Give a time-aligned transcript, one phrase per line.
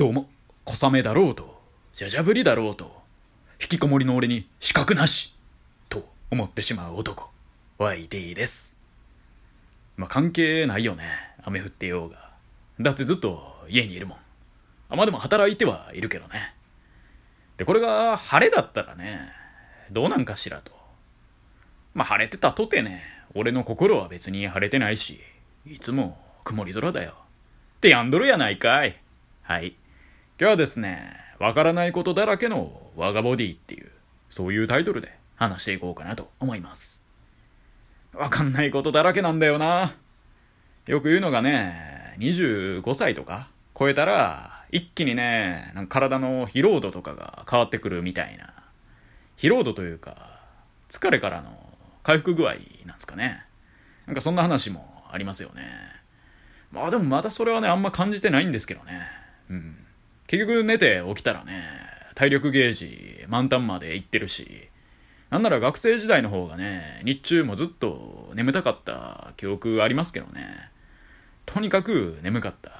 [0.00, 0.30] どうも、
[0.64, 1.60] 小雨だろうと、
[1.92, 3.02] じゃじゃぶりだろうと、
[3.60, 5.34] 引きこもりの俺に資格なし
[5.90, 7.28] と思ってしまう男、
[7.78, 8.78] YD です。
[9.98, 11.04] まあ関係ないよね、
[11.44, 12.30] 雨降ってようが。
[12.80, 14.18] だってずっと家にいるもん。
[14.88, 16.54] あまあでも働いてはいるけどね。
[17.58, 19.30] で、これが晴れだったらね、
[19.92, 20.72] どうなんかしらと。
[21.92, 23.02] まあ晴れてたとてね、
[23.34, 25.20] 俺の心は別に晴れてないし、
[25.66, 27.12] いつも曇り空だよ。
[27.76, 28.98] ってやんどるやないかい。
[29.42, 29.76] はい。
[30.40, 33.90] 今日はですね、わからないことだらけの我がボディっていう、
[34.30, 37.02] そういうタイトルで話していこうかなと思います。
[38.14, 39.96] わかんないことだらけなんだよな。
[40.86, 48.54] よく言うのがね、25歳とか超えたら、一気にね、なんか体の疲労度とかが変わってくるみたいな。
[49.36, 50.40] 疲労度というか、
[50.88, 51.50] 疲れからの
[52.02, 52.60] 回復具合なんで
[52.96, 53.44] すかね。
[54.06, 55.64] なんかそんな話もありますよね。
[56.72, 59.06] まあでもまだそれはね、あんま感じてないんですけどね。
[59.50, 59.76] うん。
[60.30, 61.64] 結局寝て起きたらね、
[62.14, 64.68] 体力ゲージ満タンまでいってるし、
[65.28, 70.70] なんなら学生時代の方がね、日中もずっと眠たかった記憶ありますけどね。
[71.46, 72.70] とにかく眠かった。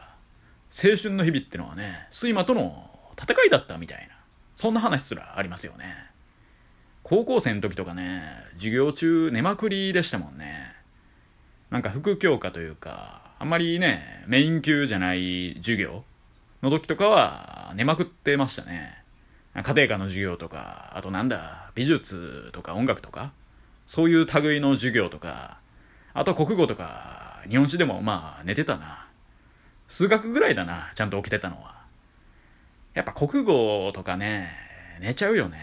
[0.71, 2.89] 青春の日々ってのはね、睡魔との
[3.21, 4.15] 戦いだったみたいな。
[4.55, 5.87] そんな話すらありますよね。
[7.03, 10.73] 高校生の時とかね、授業中寝まくりでしたもんね。
[11.71, 16.05] なんか副教科というか、あんまりね、メイン級じゃない授業
[16.63, 19.03] の時とかは寝まくってましたね。
[19.55, 23.33] 家庭科の授業とか、あとなんだ、美術とか音楽とか、
[23.87, 25.59] そういう類の授業とか、
[26.13, 29.07] あと国語とか、日本史でもまあ寝てたな。
[29.89, 31.81] 数学ぐらいだな、ちゃんと起きてたのは。
[32.95, 34.51] やっぱ国語とかね、
[35.01, 35.59] 寝ちゃうよね。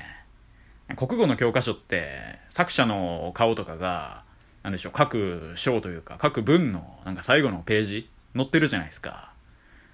[0.96, 4.24] 国語の教科書って、作者の顔とかが、
[4.64, 9.32] なんでしょう、各章というか、各文のなんか最後のページ、載ってるじゃないですか。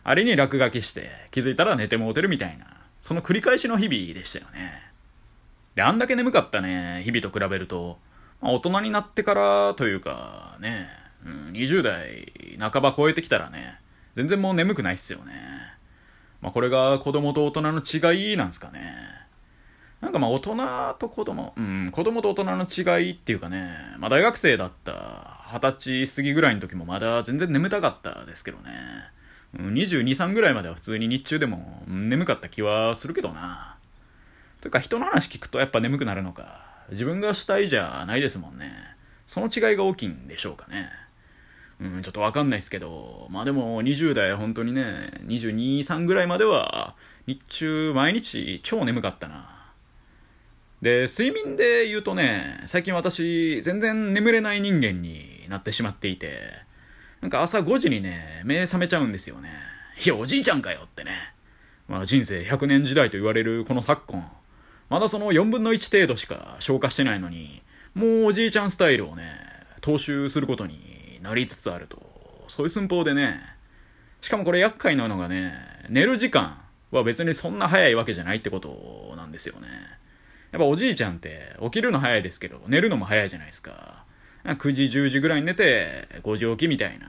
[0.04, 2.66] あれに落書きして、気づいたら寝てもうてるみたいな、
[3.02, 4.82] その繰り返しの日々でしたよね。
[5.76, 7.98] で、あんだけ眠かったね、日々と比べると、
[8.42, 10.90] まあ、大人になってからというか、ね、
[11.26, 13.80] うん、20代半ば超えてきたらね、
[14.16, 15.34] 全然もう眠くないっすよね。
[16.42, 19.14] まあ、これが子供と大人の違いなんすかね。
[20.02, 23.70] なんかまあ大人と子供、うん、子供と大人の違いっていうかね、
[24.00, 28.72] まあ大学生だった二十歳過ぎぐらいの時もまだ全然眠たかったですけどね。
[29.56, 33.78] 22、3ぐらいまでは普通に日中でも眠かった気はするけどな。
[34.62, 38.72] というか人の話聞くとやっぱ眠くなるのか、自分が主体じゃないですもんね。
[39.28, 40.90] その違いが大きいんでしょうかね。
[41.80, 46.96] うん、ちょっとわかんないですけど、まあでも20代本当にね、22、3ぐらいまでは
[47.28, 49.54] 日中毎日超眠かったな。
[50.82, 56.42] で、睡眠で言うとね、最近私、全然眠れない人間になってしまっていて、
[57.24, 59.50] なんか朝5時にね、目覚めちゃうんですよね。
[60.06, 61.34] いや、おじいちゃんかよってね。
[61.88, 64.30] まあ人生100年時代と言われるこの昨今、
[64.90, 67.62] まだその4分の1程度しか消化してないのに、
[67.96, 69.24] もうおじいちゃんスタイルをね、
[69.80, 73.40] 踏襲することになりつつあると、そういう寸法でね、
[74.20, 75.54] しかもこれ厄介なのがね、
[75.88, 76.62] 寝る時間
[76.92, 79.70] は別にそんな早いわけじゃないってことなんですよね。
[80.52, 84.04] やっぱおじいちゃんって起きるの早いですけど、寝るのも早いじゃないですか。
[84.46, 87.08] 9時、10時ぐらいに寝て、5時起きみたいな。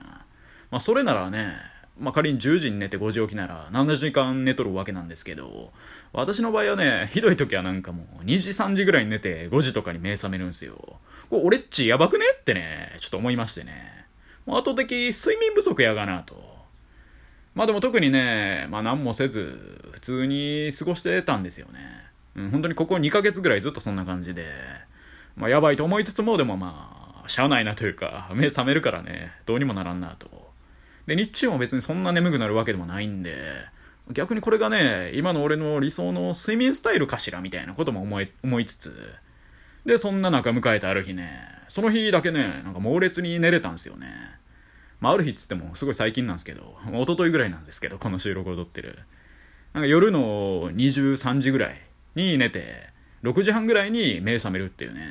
[0.71, 1.53] まあそれならね、
[1.99, 5.71] まあ仮に10時に寝て5時起きなら7時間寝とるわけなんですけど、
[6.13, 10.75] 私の場合はね、ひどい時はなんかもう2時3時ぐらいに寝て5時とかに目覚めるんすよ。
[11.29, 12.25] これ俺っちやばくね？
[12.39, 14.05] ってね、ちょっと思いましてね。
[14.45, 16.55] もう後的睡眠不足やがなと。
[17.53, 21.79] まあでも特にね、まあ何もせず、普通に過ごしてたんですよね。
[22.35, 24.45] うん、本当にここ2ヶ月ぐらいずっとそんな感じで、
[25.37, 30.51] まあやばいと思いつつも、でもまあ、しゃあないなというか、目覚めるからね、どうにもならんなと。
[31.07, 33.35] で、日中も別にそんな眠くなるわけでもないんで、
[34.11, 39.13] 逆にこれがね、今の俺の理想の睡眠スタイルかしらみたいなことも思い、思いつつ、
[39.85, 41.29] で、そんな中迎えたある日ね、
[41.67, 44.07] その日だけね、なんか猛烈に寝れたんですよね。
[44.99, 48.99] まあ、ある日っつってもすごい最近なんですけど、一昨日ぐらいなんですけど、この収録を撮ってる。
[49.73, 51.81] なんか夜の23時ぐらい
[52.15, 52.89] に寝て、
[53.23, 55.01] 6時半ぐらいに目覚めるっていうね、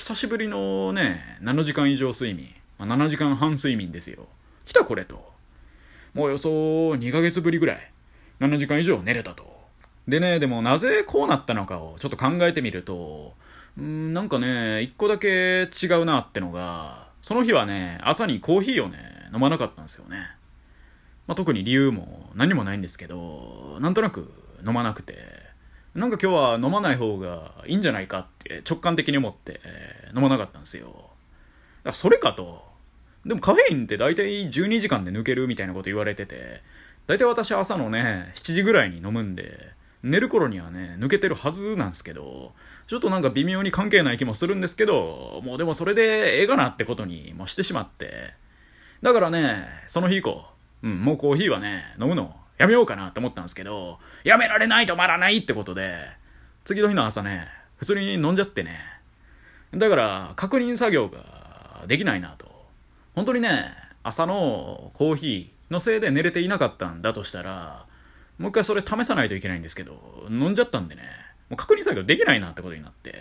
[0.00, 2.48] 久しぶりのね、7時間以上睡眠、
[2.78, 4.28] まあ、7時間半睡眠ですよ。
[4.64, 5.16] 来たこれと。
[6.14, 7.90] もうおよそ2ヶ月ぶりぐらい、
[8.40, 9.44] 7時間以上寝れたと。
[10.08, 13.34] でね、でもなぜこうなったのかをちょっと考えてみると、
[13.76, 20.16] うん、なんかね、一個だけ違うなってのが、その日はね、朝にコーヒーをね、飲まなかったんですよね。
[21.26, 24.32] まあ、特に理由も何もないんですけど、なんとなく
[24.66, 25.49] 飲まなくて、
[25.94, 30.88] なんか今日は飲まない方がいいんじゃないかって直感的に思って、えー飲まなかったんですよ。
[30.88, 31.06] だか
[31.84, 32.64] らそれかと。
[33.24, 36.62] でもカフェインって大体12時間で抜けるみたいなこと言われてて、
[37.06, 39.72] 大体私朝のね、7時ぐらいに飲むんで、
[40.02, 42.52] 寝る頃にはね、抜けてるはずなんですけど、
[42.86, 48.34] ちょっとなんか微妙に関係ない気もするんですけど、もうでもそれでええがなってことにもしてしまって。
[49.02, 50.44] だからね、その日以降、
[50.82, 55.96] うん、もうコーヒーはね、飲むのやめようかなって思ったんですけど、やめられない止まらないってことで、
[56.62, 57.48] 次の日の朝ね、
[57.78, 58.78] 普通に飲んじゃってね。
[59.74, 62.66] だから、確認作業ができないなと。
[63.14, 63.72] 本当にね、
[64.02, 67.86] 朝のコーヒーのせいで寝れていなかったんだとしたら、
[68.36, 71.02] もう一回それ試さないといけないんですけど、飲んじゃったんでね、
[71.48, 73.14] もう確認作業できないなってことになって、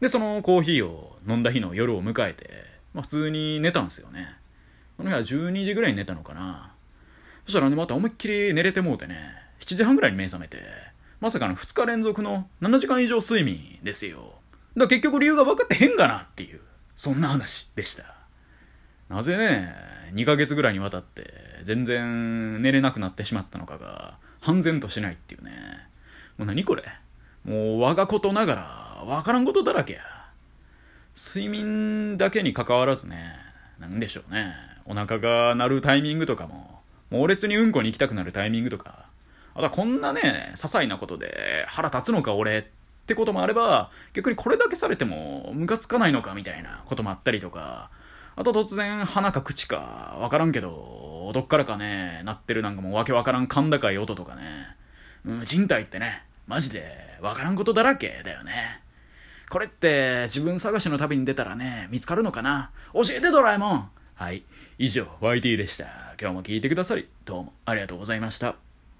[0.00, 2.50] で、そのコーヒーを飲んだ日の夜を迎えて、
[2.92, 4.28] まあ普通に寝たんですよね。
[4.98, 6.74] その日は12時ぐらいに寝たのかな。
[7.44, 9.16] そしたらね、また思いっきり寝れてもうてね、
[9.60, 10.58] 7時半ぐらいに目覚めて、
[11.20, 14.18] まさかの2日連続の7時間以上睡眠ですよ。
[14.18, 14.34] だか
[14.76, 16.60] ら結局理由が分かってへんがなっていう、
[16.96, 18.04] そんな話でした。
[19.08, 19.74] なぜね、
[20.14, 25.52] 2ヶ月ぐらいにわたって全然寝れなくなってしまったのかが、半然としないっていうね。
[26.38, 26.82] もう何これ
[27.44, 30.02] もう我がことながら、わからんことだらけや。
[31.14, 33.36] 睡眠だけに関わらずね、
[33.78, 34.54] なんでしょうね。
[34.86, 36.71] お腹が鳴るタイミングとかも、
[37.12, 39.04] 猛烈にうんこに行きたくなるタイミングとか、
[39.54, 42.64] あとはこんなね、些細なことで腹立つのか俺っ
[43.06, 47.90] てこともあれば、逆にこれだけされてもムカつかないのかみたいなこともあったりとか、
[48.34, 54.42] あと突然鼻か口かわからんけど、どっからかね、鳴ってるなんかもうわけわからん甲高い音とかね、
[55.26, 58.80] うん、人体ってね、マジでわからんことだらけだよね。
[59.50, 62.70] これって自分探しの旅に出たらね、見つかるのかな？
[62.94, 63.90] 教えてドラえもん。
[64.22, 64.44] はい。
[64.78, 66.14] 以上、YT でした。
[66.20, 68.54] 今日も聞いてくださり、どうもありがとうございました。